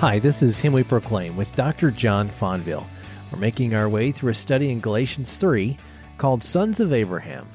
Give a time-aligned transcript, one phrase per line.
[0.00, 1.90] Hi, this is Him We Proclaim with Dr.
[1.90, 2.84] John Fonville.
[3.32, 5.78] We're making our way through a study in Galatians 3
[6.18, 7.48] called Sons of Abraham.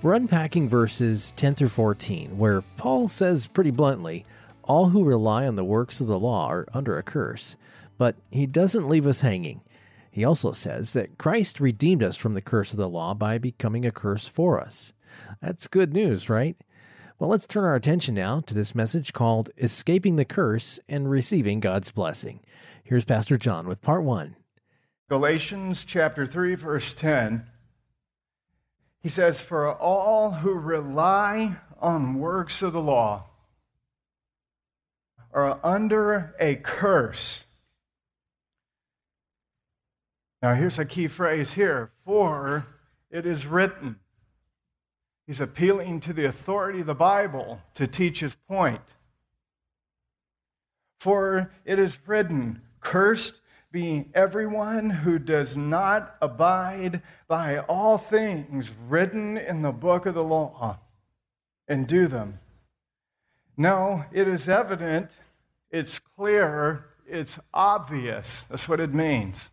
[0.00, 4.24] We're unpacking verses 10 through 14, where Paul says pretty bluntly,
[4.64, 7.56] All who rely on the works of the law are under a curse.
[7.98, 9.60] But he doesn't leave us hanging.
[10.10, 13.84] He also says that Christ redeemed us from the curse of the law by becoming
[13.84, 14.92] a curse for us.
[15.40, 16.56] That's good news, right?
[17.22, 21.60] Well, let's turn our attention now to this message called Escaping the Curse and Receiving
[21.60, 22.40] God's Blessing.
[22.82, 24.34] Here's Pastor John with part one.
[25.08, 27.46] Galatians chapter 3, verse 10.
[28.98, 33.26] He says, For all who rely on works of the law
[35.32, 37.44] are under a curse.
[40.42, 42.66] Now, here's a key phrase here for
[43.12, 44.00] it is written.
[45.26, 48.82] He's appealing to the authority of the Bible to teach his point.
[50.98, 59.38] For it is written, Cursed be everyone who does not abide by all things written
[59.38, 60.78] in the book of the law
[61.66, 62.38] and do them.
[63.56, 65.10] No, it is evident,
[65.70, 68.44] it's clear, it's obvious.
[68.48, 69.50] That's what it means.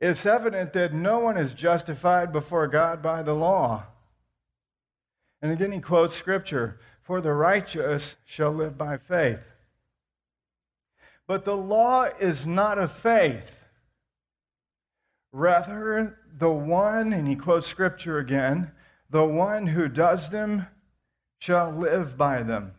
[0.00, 3.86] It's evident that no one is justified before God by the law.
[5.40, 9.40] And again, he quotes scripture For the righteous shall live by faith.
[11.26, 13.64] But the law is not of faith.
[15.32, 18.70] Rather, the one, and he quotes scripture again,
[19.10, 20.66] the one who does them
[21.38, 22.72] shall live by them.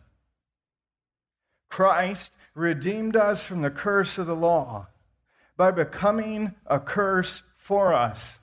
[1.70, 4.88] Christ redeemed us from the curse of the law
[5.58, 8.40] by becoming a curse for us.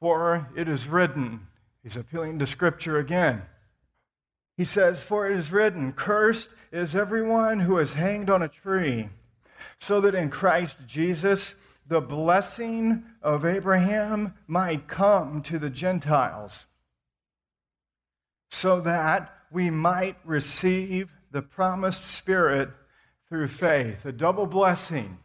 [0.00, 1.48] For it is written,
[1.82, 3.42] he's appealing to Scripture again.
[4.56, 9.08] He says, For it is written, Cursed is everyone who is hanged on a tree,
[9.78, 16.66] so that in Christ Jesus the blessing of Abraham might come to the Gentiles,
[18.48, 22.70] so that we might receive the promised Spirit
[23.28, 24.06] through faith.
[24.06, 25.18] A double blessing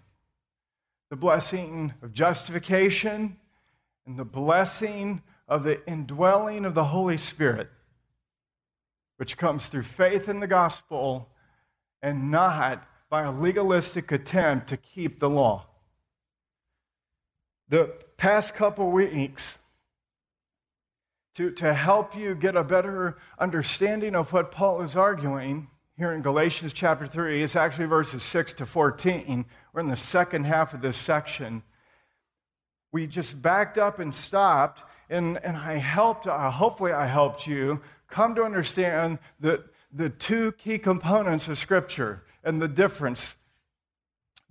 [1.09, 3.37] the blessing of justification
[4.05, 7.69] and the blessing of the indwelling of the Holy Spirit,
[9.17, 11.29] which comes through faith in the gospel
[12.01, 15.65] and not by a legalistic attempt to keep the law.
[17.69, 19.59] The past couple weeks,
[21.35, 26.21] to, to help you get a better understanding of what Paul is arguing, here in
[26.21, 27.43] Galatians chapter 3.
[27.43, 29.45] It's actually verses 6 to 14.
[29.73, 31.63] We're in the second half of this section.
[32.91, 37.81] We just backed up and stopped, and, and I helped, uh, hopefully, I helped you
[38.09, 39.63] come to understand the,
[39.93, 43.35] the two key components of Scripture and the difference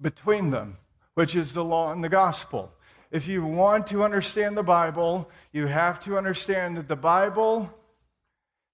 [0.00, 0.78] between them,
[1.14, 2.72] which is the law and the gospel.
[3.10, 7.72] If you want to understand the Bible, you have to understand that the Bible,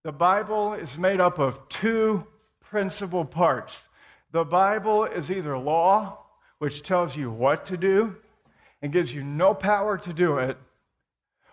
[0.03, 2.27] the Bible is made up of two
[2.61, 3.89] principal parts.
[4.33, 6.24] The Bible is either law,
[6.65, 8.17] which tells you what to do
[8.81, 10.57] and gives you no power to do it,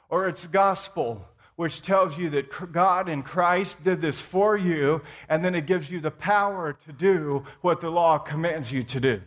[0.07, 1.27] or it's gospel,
[1.57, 5.91] which tells you that God in Christ did this for you, and then it gives
[5.91, 9.21] you the power to do what the law commands you to do.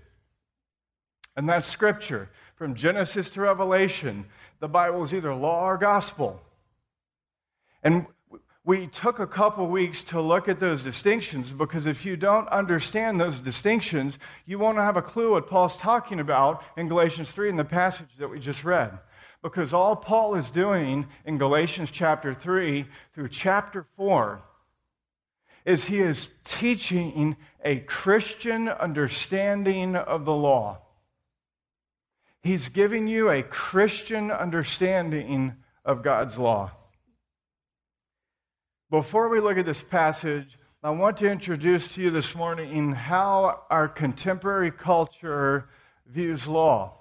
[1.36, 2.30] And that's scripture.
[2.56, 4.24] From Genesis to Revelation,
[4.60, 6.40] the Bible is either law or gospel.
[7.82, 8.06] And
[8.64, 13.20] we took a couple weeks to look at those distinctions because if you don't understand
[13.20, 17.56] those distinctions, you won't have a clue what Paul's talking about in Galatians 3 in
[17.56, 18.98] the passage that we just read.
[19.42, 24.42] Because all Paul is doing in Galatians chapter 3 through chapter 4
[25.66, 30.80] is he is teaching a Christian understanding of the law.
[32.42, 36.72] He's giving you a Christian understanding of God's law.
[38.90, 43.62] Before we look at this passage, I want to introduce to you this morning how
[43.70, 45.70] our contemporary culture
[46.06, 46.92] views law.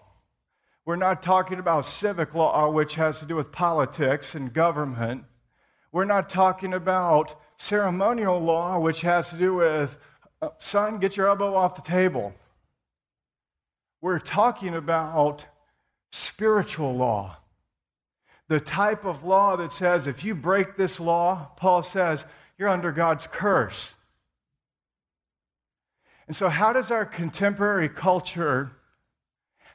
[0.85, 5.25] We're not talking about civic law, which has to do with politics and government.
[5.91, 9.97] We're not talking about ceremonial law, which has to do with,
[10.41, 12.33] uh, son, get your elbow off the table.
[14.00, 15.47] We're talking about
[16.12, 17.38] spiritual law
[18.49, 22.25] the type of law that says if you break this law, Paul says,
[22.57, 23.95] you're under God's curse.
[26.27, 28.71] And so, how does our contemporary culture,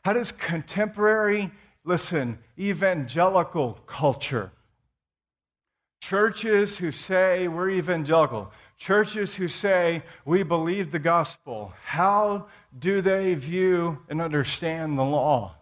[0.02, 1.50] how does contemporary,
[1.84, 4.52] listen, evangelical culture,
[6.00, 12.46] churches who say we're evangelical, churches who say, We believe the gospel, how
[12.78, 15.54] do they view and understand the law?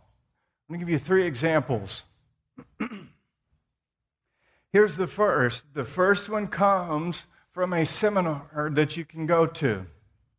[0.68, 2.04] I'm going to give you three examples.
[4.72, 5.74] Here's the first.
[5.74, 9.86] The first one comes from a seminar that you can go to,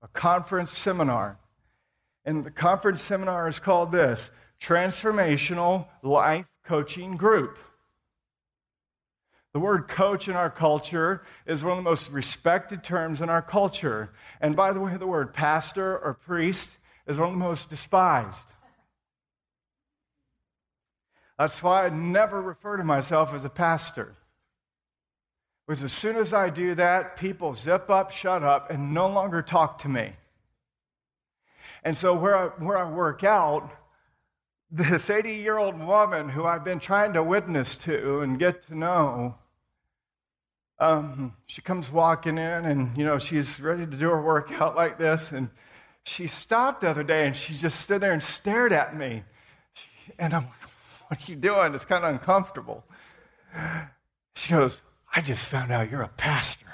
[0.01, 1.39] a conference seminar.
[2.23, 4.29] And the conference seminar is called this
[4.61, 7.57] Transformational Life Coaching Group.
[9.53, 13.41] The word coach in our culture is one of the most respected terms in our
[13.41, 14.11] culture.
[14.39, 16.69] And by the way, the word pastor or priest
[17.07, 18.47] is one of the most despised.
[21.37, 24.15] That's why I never refer to myself as a pastor.
[25.67, 29.41] Because as soon as I do that, people zip up, shut up, and no longer
[29.41, 30.13] talk to me.
[31.83, 33.69] And so, where I, where I work out,
[34.71, 38.77] this 80 year old woman who I've been trying to witness to and get to
[38.77, 39.35] know,
[40.79, 44.97] um, she comes walking in and, you know, she's ready to do her workout like
[44.97, 45.31] this.
[45.31, 45.49] And
[46.03, 49.23] she stopped the other day and she just stood there and stared at me.
[50.19, 50.45] And I'm
[51.07, 51.73] what are you doing?
[51.73, 52.83] It's kind of uncomfortable.
[54.35, 54.81] She goes,
[55.13, 56.65] I just found out you're a pastor.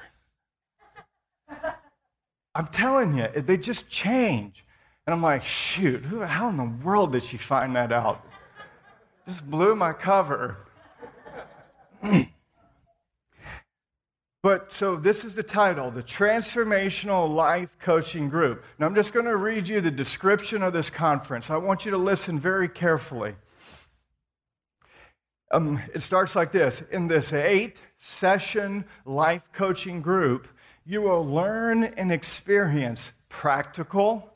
[2.56, 4.64] I'm telling you, they just change.
[5.06, 8.26] And I'm like, shoot, who, how in the world did she find that out?
[9.28, 10.58] Just blew my cover.
[14.44, 18.64] but so this is the title, the Transformational Life Coaching Group.
[18.78, 21.50] Now I'm just going to read you the description of this conference.
[21.50, 23.36] I want you to listen very carefully.
[25.54, 30.48] Um, it starts like this In this eight session life coaching group,
[30.84, 34.34] you will learn and experience practical,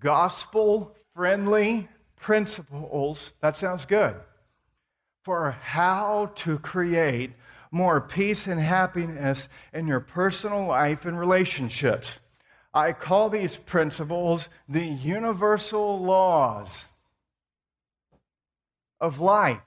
[0.00, 3.32] gospel friendly principles.
[3.40, 4.16] That sounds good.
[5.22, 7.32] For how to create
[7.70, 12.18] more peace and happiness in your personal life and relationships.
[12.72, 16.86] I call these principles the universal laws
[19.00, 19.60] of life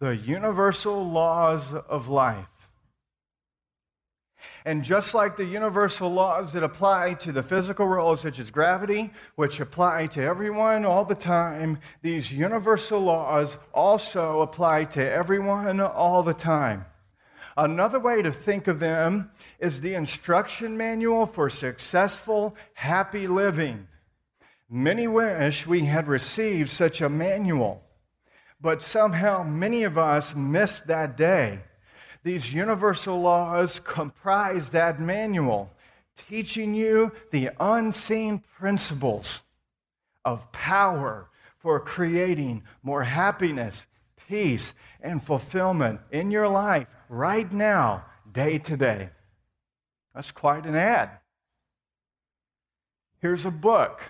[0.00, 2.46] the universal laws of life.
[4.64, 9.12] And just like the universal laws that apply to the physical world, such as gravity,
[9.34, 16.22] which apply to everyone all the time, these universal laws also apply to everyone all
[16.22, 16.84] the time.
[17.56, 23.88] Another way to think of them is the instruction manual for successful, happy living.
[24.70, 27.82] Many wish we had received such a manual.
[28.60, 31.60] But somehow many of us missed that day.
[32.24, 35.72] These universal laws comprise that manual,
[36.16, 39.42] teaching you the unseen principles
[40.24, 41.28] of power
[41.58, 43.86] for creating more happiness,
[44.28, 49.10] peace, and fulfillment in your life right now, day to day.
[50.14, 51.10] That's quite an ad.
[53.20, 54.02] Here's a book.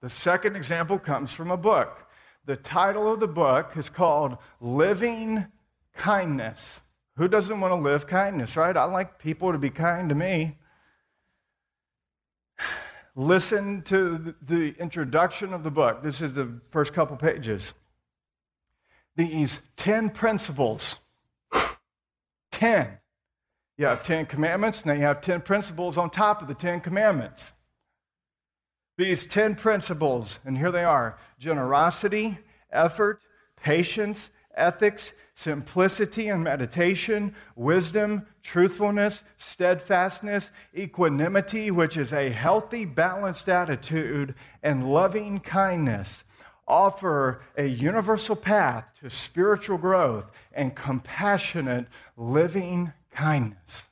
[0.00, 2.05] The second example comes from a book.
[2.46, 5.46] The title of the book is called Living
[5.96, 6.80] Kindness.
[7.16, 8.76] Who doesn't want to live kindness, right?
[8.76, 10.56] I like people to be kind to me.
[13.16, 16.04] Listen to the introduction of the book.
[16.04, 17.74] This is the first couple pages.
[19.16, 20.96] These 10 principles.
[22.52, 22.98] 10.
[23.76, 27.54] You have 10 commandments, now you have 10 principles on top of the 10 commandments.
[28.96, 32.38] These 10 principles, and here they are generosity,
[32.70, 33.20] effort,
[33.56, 44.34] patience, ethics, simplicity and meditation, wisdom, truthfulness, steadfastness, equanimity, which is a healthy, balanced attitude,
[44.62, 46.24] and loving kindness
[46.68, 51.86] offer a universal path to spiritual growth and compassionate
[52.16, 53.86] living kindness.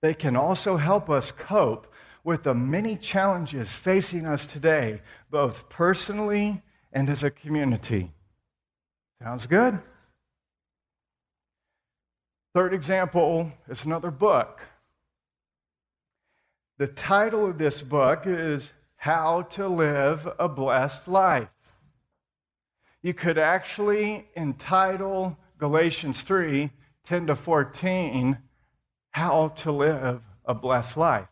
[0.00, 1.92] They can also help us cope
[2.28, 6.60] with the many challenges facing us today, both personally
[6.92, 8.12] and as a community.
[9.22, 9.78] Sounds good?
[12.54, 14.60] Third example is another book.
[16.76, 21.48] The title of this book is How to Live a Blessed Life.
[23.00, 26.68] You could actually entitle Galatians 3
[27.06, 28.36] 10 to 14,
[29.12, 31.28] How to Live a Blessed Life.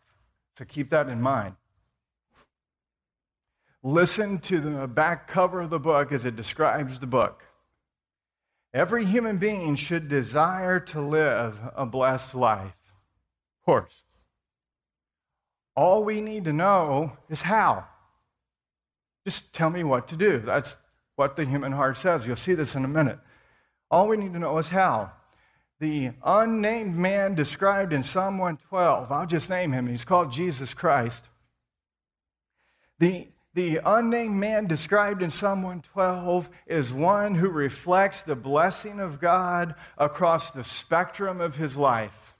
[0.57, 1.53] So keep that in mind.
[3.83, 7.43] Listen to the back cover of the book as it describes the book.
[8.73, 12.73] Every human being should desire to live a blessed life.
[12.73, 13.93] Of course.
[15.75, 17.85] All we need to know is how.
[19.27, 20.39] Just tell me what to do.
[20.39, 20.75] That's
[21.17, 22.25] what the human heart says.
[22.25, 23.19] You'll see this in a minute.
[23.91, 25.11] All we need to know is how.
[25.79, 31.25] The unnamed man described in Psalm 112, I'll just name him, he's called Jesus Christ.
[32.99, 39.21] The, the unnamed man described in Psalm 112 is one who reflects the blessing of
[39.21, 42.35] God across the spectrum of his life.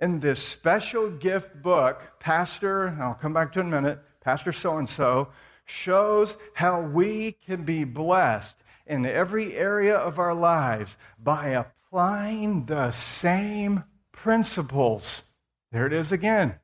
[0.00, 4.78] In this special gift book, Pastor, I'll come back to in a minute, Pastor so
[4.78, 5.28] and so
[5.64, 12.90] shows how we can be blessed in every area of our lives by applying the
[12.90, 15.22] same principles.
[15.70, 16.56] There it is again.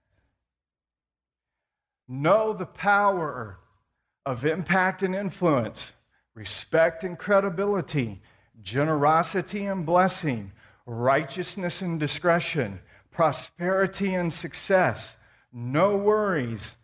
[2.06, 3.58] Know the power
[4.24, 5.92] of impact and influence,
[6.34, 8.22] respect and credibility,
[8.62, 10.52] generosity and blessing,
[10.86, 15.16] righteousness and discretion, prosperity and success,
[15.52, 16.76] no worries,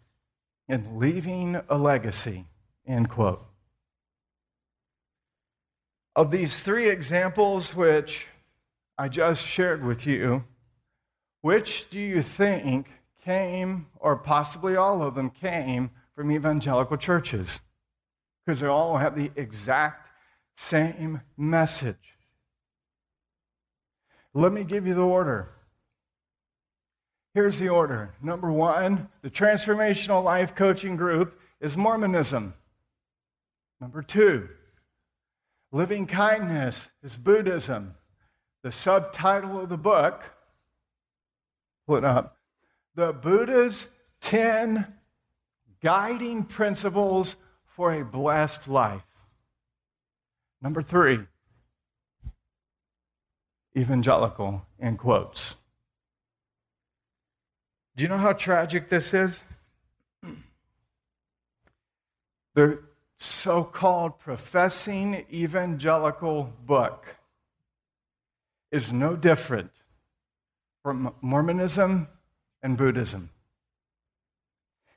[0.69, 2.47] and leaving a legacy.
[2.87, 3.45] End quote.
[6.17, 8.27] Of these three examples, which
[8.97, 10.45] I just shared with you,
[11.41, 12.89] which do you think
[13.25, 17.61] came, or possibly all of them came, from evangelical churches?
[18.45, 20.11] Because they all have the exact
[20.57, 22.15] same message.
[24.33, 25.51] Let me give you the order.
[27.35, 28.15] Here's the order.
[28.23, 32.55] Number one, the transformational life coaching group is Mormonism.
[33.81, 34.49] Number two,
[35.75, 37.97] Living kindness is Buddhism.
[38.63, 40.23] The subtitle of the book,
[41.89, 42.37] put up,
[42.95, 43.89] The Buddha's
[44.21, 44.87] 10
[45.83, 47.35] Guiding Principles
[47.67, 49.03] for a Blessed Life.
[50.63, 51.19] Number three,
[53.77, 55.57] evangelical, in quotes.
[57.97, 59.43] Do you know how tragic this is?
[62.55, 62.79] The
[63.19, 67.17] so called professing evangelical book
[68.71, 69.71] is no different
[70.83, 72.09] from Mormonism
[72.63, 73.31] and Buddhism.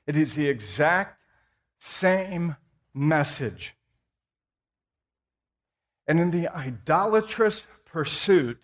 [0.06, 1.20] It is the exact
[1.78, 2.56] same
[2.92, 3.74] message.
[6.06, 8.58] And in the idolatrous pursuit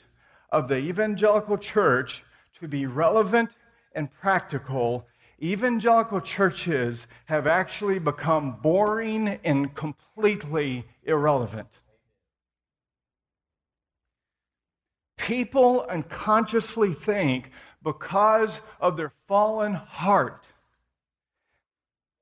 [0.51, 2.25] of the evangelical church
[2.59, 3.57] to be relevant
[3.95, 5.07] and practical,
[5.43, 11.69] evangelical churches have actually become boring and completely irrelevant.
[15.17, 17.51] People unconsciously think
[17.83, 20.49] because of their fallen heart,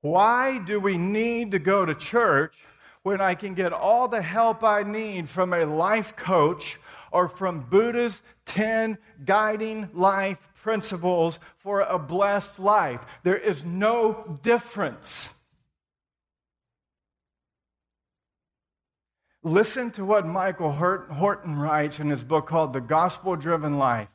[0.01, 2.63] why do we need to go to church
[3.03, 6.79] when I can get all the help I need from a life coach
[7.11, 13.01] or from Buddha's 10 guiding life principles for a blessed life.
[13.23, 15.33] There is no difference.
[19.43, 24.07] Listen to what Michael Horton writes in his book called The Gospel Driven Life.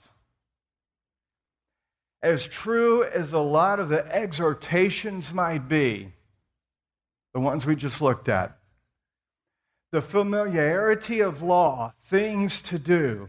[2.23, 6.15] As true as a lot of the exhortations might be,
[7.35, 8.57] the ones we just looked at,
[9.93, 13.29] the familiarity of law, things to do,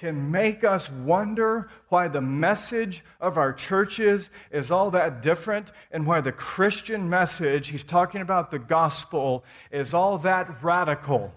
[0.00, 6.06] can make us wonder why the message of our churches is all that different and
[6.06, 11.32] why the Christian message, he's talking about the gospel, is all that radical.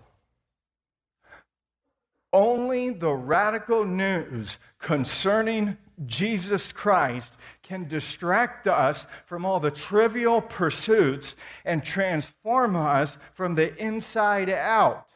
[2.32, 11.36] Only the radical news concerning Jesus Christ can distract us from all the trivial pursuits
[11.66, 15.11] and transform us from the inside out.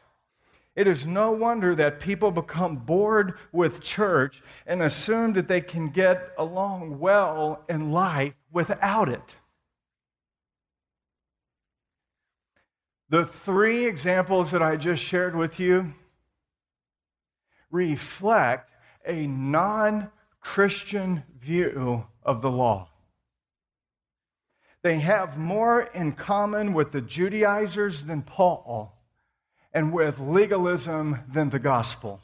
[0.76, 5.88] It is no wonder that people become bored with church and assume that they can
[5.88, 9.36] get along well in life without it.
[13.08, 15.94] The three examples that I just shared with you
[17.70, 18.70] reflect
[19.06, 22.90] a non Christian view of the law.
[24.82, 28.95] They have more in common with the Judaizers than Paul
[29.76, 32.22] and with legalism than the gospel.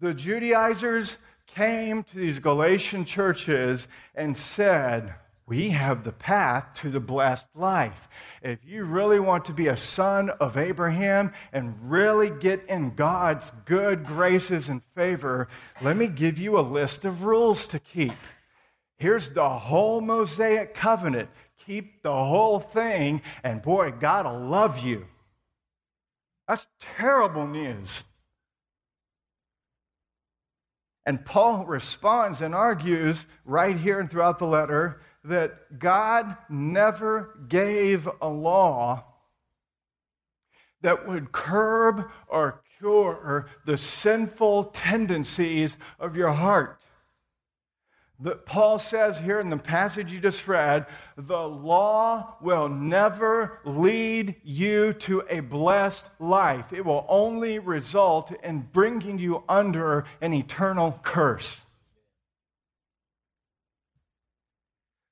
[0.00, 3.86] The Judaizers came to these Galatian churches
[4.16, 5.14] and said,
[5.46, 8.08] We have the path to the blessed life.
[8.42, 13.52] If you really want to be a son of Abraham and really get in God's
[13.66, 15.46] good graces and favor,
[15.80, 18.18] let me give you a list of rules to keep.
[18.96, 21.28] Here's the whole Mosaic covenant.
[21.64, 25.06] Keep the whole thing, and boy, God will love you.
[26.48, 28.04] That's terrible news.
[31.04, 38.08] And Paul responds and argues right here and throughout the letter that God never gave
[38.20, 39.04] a law
[40.82, 46.84] that would curb or cure the sinful tendencies of your heart.
[48.18, 50.86] That Paul says here in the passage you just read,
[51.18, 56.72] the law will never lead you to a blessed life.
[56.72, 61.60] It will only result in bringing you under an eternal curse.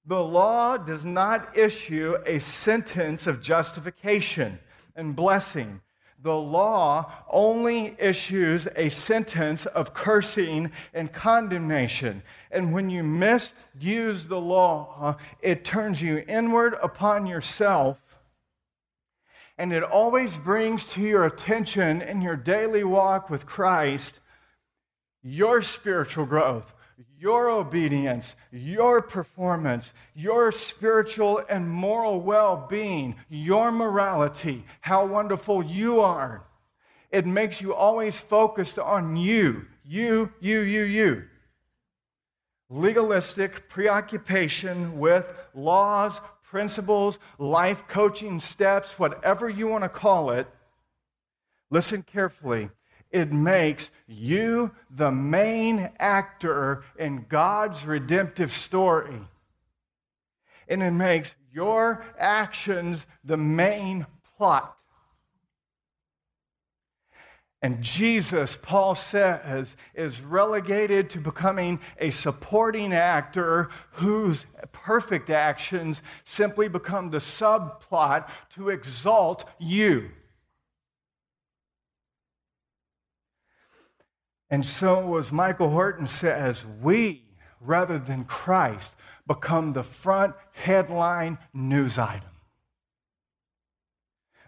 [0.07, 4.59] The law does not issue a sentence of justification
[4.97, 5.83] and blessing
[6.25, 12.23] the law only issues a sentence of cursing and condemnation.
[12.51, 17.99] And when you misuse the law, it turns you inward upon yourself.
[19.59, 24.21] And it always brings to your attention in your daily walk with Christ
[25.23, 26.74] your spiritual growth,
[27.25, 36.01] your obedience, your performance, your spiritual and moral well being, your morality, how wonderful you
[36.01, 36.45] are.
[37.11, 41.25] It makes you always focused on you, you, you, you, you.
[42.69, 50.47] Legalistic preoccupation with laws, principles, life coaching steps, whatever you want to call it.
[51.71, 52.69] Listen carefully
[53.15, 59.21] it makes you the main actor in God's redemptive story.
[60.67, 64.07] And it makes your actions the main
[64.37, 64.77] plot.
[67.63, 76.69] And Jesus, Paul says, is relegated to becoming a supporting actor whose perfect actions simply
[76.69, 80.11] become the subplot to exalt you.
[84.51, 87.25] And so, as Michael Horton says, we,
[87.61, 88.95] rather than Christ,
[89.27, 92.29] become the front headline news item.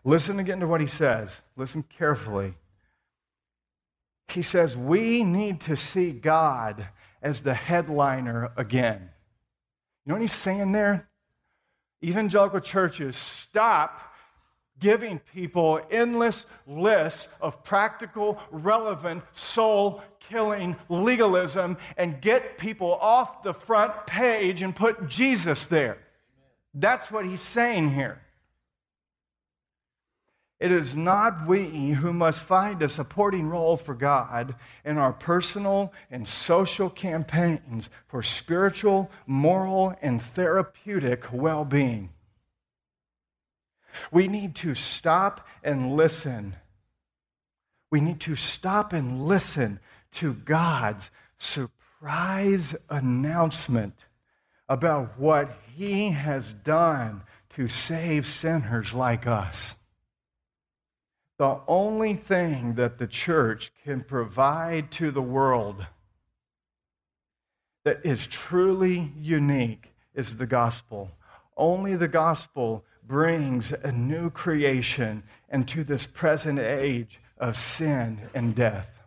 [0.05, 1.43] Listen again to what he says.
[1.57, 2.55] Listen carefully.
[4.29, 6.88] He says, We need to see God
[7.23, 9.11] as the headliner again.
[10.04, 11.09] You know what he's saying there?
[12.04, 14.13] Evangelical churches, stop
[14.80, 23.54] giving people endless lists of practical, relevant, soul killing legalism and get people off the
[23.54, 25.99] front page and put Jesus there.
[26.75, 28.21] That's what he's saying here.
[30.58, 34.54] It is not we who must find a supporting role for God
[34.86, 42.10] in our personal and social campaigns for spiritual, moral, and therapeutic well being.
[44.11, 46.56] We need to stop and listen.
[47.91, 49.80] We need to stop and listen
[50.13, 54.04] to God's surprise announcement
[54.69, 59.76] about what He has done to save sinners like us.
[61.39, 65.87] The only thing that the church can provide to the world
[67.85, 71.13] that is truly unique is the gospel.
[71.56, 79.02] Only the gospel brings a new creation into this present age of sin and death.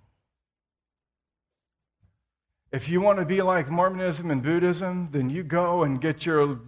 [2.71, 6.59] If you want to be like Mormonism and Buddhism, then you go and get your,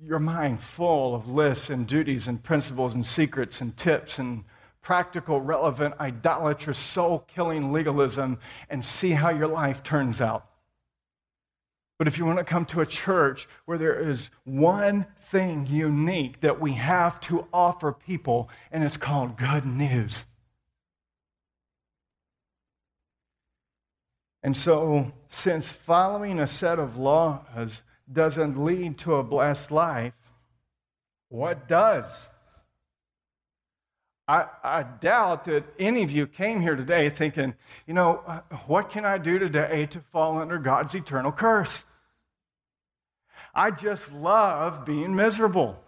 [0.00, 4.44] your mind full of lists and duties and principles and secrets and tips and
[4.80, 8.38] practical, relevant, idolatrous, soul killing legalism
[8.70, 10.46] and see how your life turns out.
[12.04, 16.42] But if you want to come to a church where there is one thing unique
[16.42, 20.26] that we have to offer people, and it's called good news.
[24.42, 30.12] And so, since following a set of laws doesn't lead to a blessed life,
[31.30, 32.28] what does?
[34.28, 37.54] I, I, doubt that any of you came here today thinking,
[37.86, 41.84] you know, uh, what can I do today to fall under God's eternal curse?
[43.54, 45.80] I just love being miserable.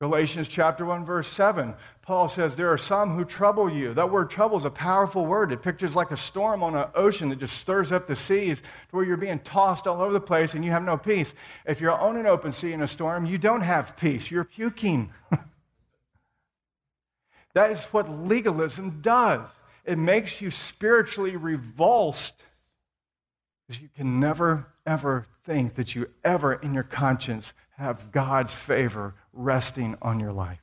[0.00, 3.94] Galatians chapter 1, verse 7, Paul says, There are some who trouble you.
[3.94, 5.52] That word trouble is a powerful word.
[5.52, 8.66] It pictures like a storm on an ocean that just stirs up the seas to
[8.90, 11.34] where you're being tossed all over the place and you have no peace.
[11.64, 14.30] If you're on an open sea in a storm, you don't have peace.
[14.30, 15.12] You're puking.
[17.54, 19.54] That is what legalism does.
[19.84, 22.34] It makes you spiritually revulsed
[23.66, 29.14] because you can never, ever think that you ever in your conscience have God's favor
[29.32, 30.60] resting on your life.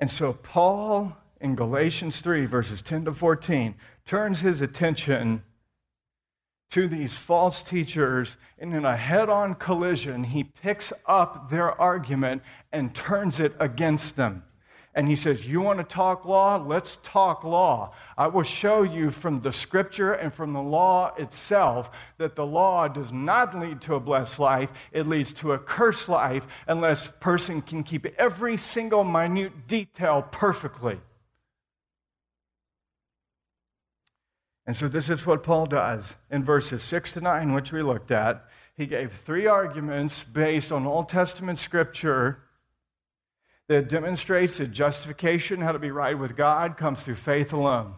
[0.00, 5.42] And so, Paul in Galatians 3, verses 10 to 14, turns his attention
[6.70, 12.42] to these false teachers, and in a head on collision, he picks up their argument
[12.72, 14.42] and turns it against them.
[14.94, 16.56] And he says, You want to talk law?
[16.56, 17.92] Let's talk law.
[18.16, 22.86] I will show you from the scripture and from the law itself that the law
[22.86, 27.60] does not lead to a blessed life, it leads to a cursed life unless person
[27.60, 31.00] can keep every single minute detail perfectly.
[34.66, 38.10] And so, this is what Paul does in verses 6 to 9, which we looked
[38.10, 38.48] at.
[38.76, 42.43] He gave three arguments based on Old Testament scripture
[43.68, 47.94] that demonstrates that justification, how to be right with God, comes through faith alone.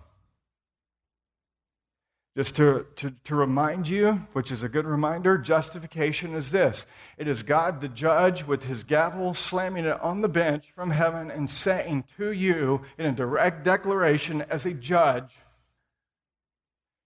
[2.37, 6.85] Just to, to, to remind you, which is a good reminder, justification is this
[7.17, 11.31] it is God the judge with his gavel slamming it on the bench from heaven
[11.31, 15.35] and saying to you in a direct declaration as a judge,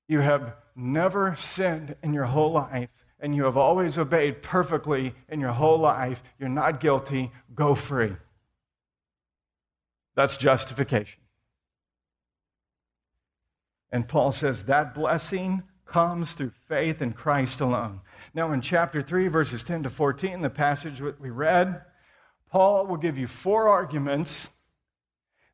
[0.09, 2.89] you have never sinned in your whole life,
[3.21, 6.25] and you have always obeyed perfectly in your whole life.
[6.41, 7.31] You're not guilty.
[7.55, 8.17] Go free.
[10.15, 11.21] That's justification.
[13.93, 18.01] And Paul says that blessing comes through faith in Christ alone.
[18.33, 21.83] Now, in chapter 3, verses 10 to 14, the passage that we read,
[22.51, 24.51] Paul will give you four arguments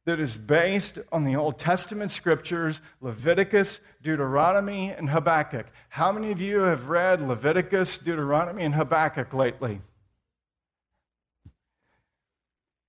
[0.04, 5.66] that is based on the Old Testament scriptures Leviticus, Deuteronomy, and Habakkuk.
[5.88, 9.80] How many of you have read Leviticus, Deuteronomy, and Habakkuk lately?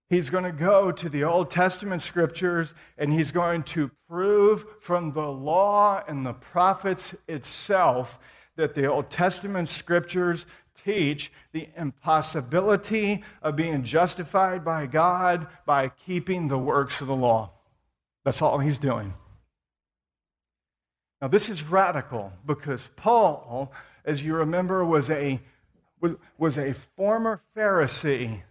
[0.10, 5.12] He's going to go to the Old Testament scriptures and he's going to prove from
[5.12, 8.18] the law and the prophets itself
[8.56, 10.46] that the Old Testament scriptures
[10.86, 17.52] teach the impossibility of being justified by God by keeping the works of the law.
[18.24, 19.14] That's all he's doing.
[21.22, 23.74] Now, this is radical because Paul,
[24.06, 25.42] as you remember, was a,
[26.38, 28.44] was a former Pharisee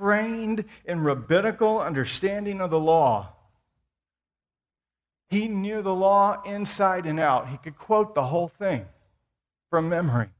[0.00, 3.34] trained in rabbinical understanding of the law.
[5.28, 7.48] He knew the law inside and out.
[7.48, 8.86] He could quote the whole thing
[9.68, 10.30] from memory.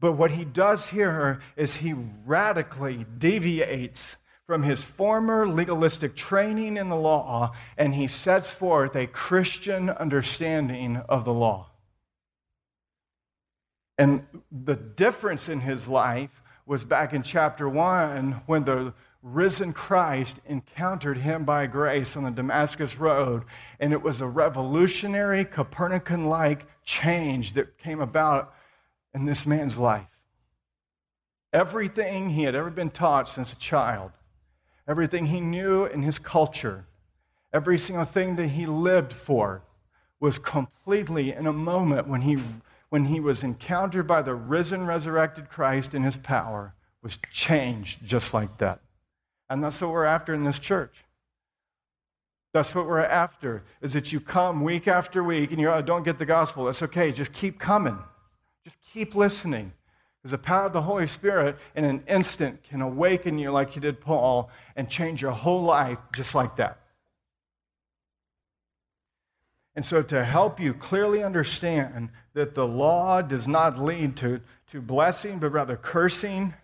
[0.00, 1.94] But what he does here is he
[2.26, 9.06] radically deviates from his former legalistic training in the law and he sets forth a
[9.06, 11.68] Christian understanding of the law.
[13.96, 20.36] And the difference in his life was back in chapter 1 when the risen Christ
[20.46, 23.44] encountered him by grace on the Damascus Road.
[23.80, 28.54] And it was a revolutionary, Copernican like change that came about
[29.14, 30.06] in this man's life.
[31.52, 34.12] Everything he had ever been taught since a child,
[34.88, 36.84] everything he knew in his culture,
[37.52, 39.62] every single thing that he lived for
[40.18, 42.38] was completely in a moment when he,
[42.94, 48.32] when he was encountered by the risen, resurrected Christ in his power, was changed just
[48.32, 48.78] like that.
[49.50, 51.04] And that's what we're after in this church.
[52.52, 56.04] That's what we're after, is that you come week after week and you oh, don't
[56.04, 56.66] get the gospel.
[56.66, 57.10] That's okay.
[57.10, 57.98] Just keep coming.
[58.62, 59.72] Just keep listening.
[60.22, 63.80] Because the power of the Holy Spirit in an instant can awaken you like he
[63.80, 66.78] did Paul and change your whole life just like that.
[69.76, 74.80] And so, to help you clearly understand that the law does not lead to, to
[74.80, 76.54] blessing, but rather cursing,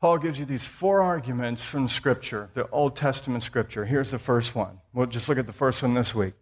[0.00, 3.84] Paul gives you these four arguments from Scripture, the Old Testament Scripture.
[3.84, 4.80] Here's the first one.
[4.92, 6.34] We'll just look at the first one this week.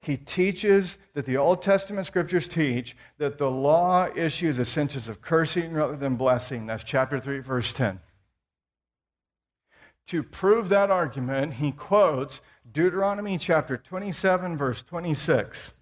[0.00, 5.20] He teaches that the Old Testament scriptures teach that the law issues a sentence of
[5.20, 6.66] cursing rather than blessing.
[6.66, 8.00] That's chapter 3, verse 10.
[10.08, 15.74] To prove that argument, he quotes Deuteronomy chapter 27, verse 26.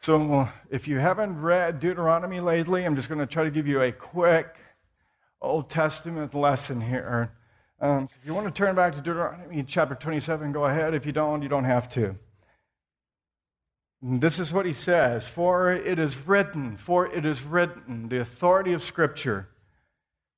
[0.00, 3.82] So, if you haven't read Deuteronomy lately, I'm just going to try to give you
[3.82, 4.56] a quick
[5.40, 7.32] Old Testament lesson here
[7.78, 10.94] um, so if you want to turn back to Deuteronomy chapter 27, go ahead.
[10.94, 12.16] If you don't, you don't have to.
[14.00, 18.20] And this is what he says For it is written, for it is written, the
[18.20, 19.48] authority of Scripture,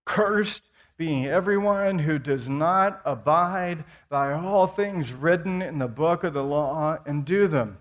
[0.05, 0.63] cursed
[0.99, 6.43] being everyone who does not abide by all things written in the book of the
[6.43, 7.79] law and do them.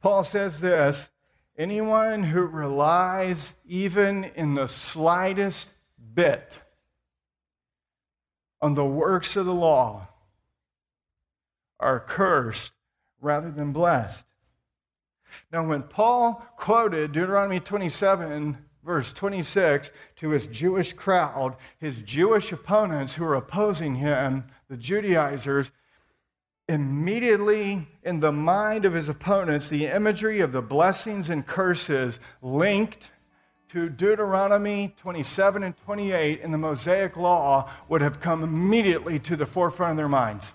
[0.00, 1.10] Paul says this
[1.58, 5.68] anyone who relies even in the slightest
[6.14, 6.62] bit
[8.62, 10.08] on the works of the law
[11.80, 12.72] are cursed
[13.20, 14.26] rather than blessed.
[15.52, 23.14] Now, when Paul quoted Deuteronomy 27, verse 26, to his Jewish crowd, his Jewish opponents
[23.14, 25.72] who were opposing him, the Judaizers,
[26.68, 33.10] immediately in the mind of his opponents the imagery of the blessings and curses linked
[33.68, 39.46] to Deuteronomy 27 and 28 in the Mosaic Law would have come immediately to the
[39.46, 40.54] forefront of their minds.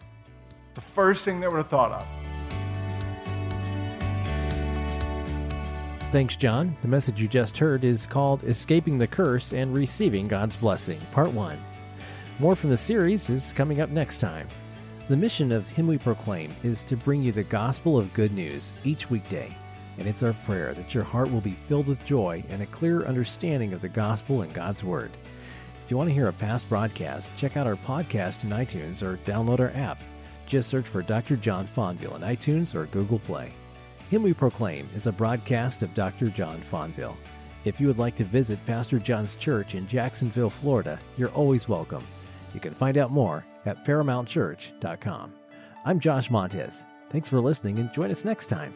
[0.73, 2.24] The first thing they would have thought of.
[6.15, 6.77] Thanks, John.
[6.79, 11.31] The message you just heard is called Escaping the Curse and Receiving God's Blessing, Part
[11.31, 11.57] 1.
[12.39, 14.47] More from the series is coming up next time.
[15.09, 18.71] The mission of Him We Proclaim is to bring you the gospel of good news
[18.85, 19.53] each weekday,
[19.97, 23.01] and it's our prayer that your heart will be filled with joy and a clear
[23.01, 25.11] understanding of the gospel and God's Word.
[25.83, 29.17] If you want to hear a past broadcast, check out our podcast in iTunes or
[29.29, 30.01] download our app.
[30.45, 31.35] Just search for Dr.
[31.35, 33.51] John Fonville in iTunes or Google Play.
[34.09, 36.29] Him We Proclaim is a broadcast of Dr.
[36.29, 37.17] John Fonville.
[37.63, 42.03] If you would like to visit Pastor John's church in Jacksonville, Florida, you're always welcome.
[42.53, 45.33] You can find out more at ParamountChurch.com.
[45.85, 46.85] I'm Josh Montez.
[47.09, 48.75] Thanks for listening and join us next time.